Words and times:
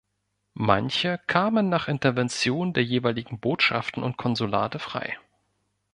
Manche 0.55 1.19
kamen 1.27 1.69
nach 1.69 1.87
Intervention 1.87 2.73
der 2.73 2.83
jeweiligen 2.83 3.39
Botschaften 3.39 4.01
und 4.01 4.17
Konsulate 4.17 4.79
frei. 4.79 5.15